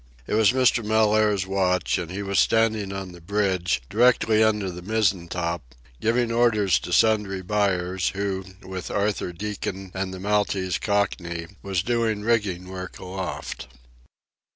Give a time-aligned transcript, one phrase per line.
[0.25, 0.83] It was Mr.
[0.83, 6.31] Mellaire's watch, and he was standing on the bridge, directly under the mizzen top, giving
[6.31, 12.67] orders to Sundry Buyers, who, with Arthur Deacon and the Maltese Cockney, was doing rigging
[12.67, 13.67] work aloft.